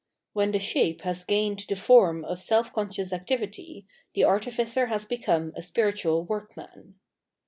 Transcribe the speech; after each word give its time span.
When 0.33 0.49
the 0.51 0.57
shape 0.57 1.01
has 1.03 1.23
gamed 1.23 1.63
the 1.69 1.75
form 1.75 2.25
of 2.25 2.41
self 2.41 2.73
conscious 2.73 3.13
activity, 3.13 3.85
the 4.15 4.23
artificer 4.25 4.87
has 4.87 5.05
become 5.05 5.53
a 5.55 5.61
spiritual 5.61 6.23
workman. 6.25 6.95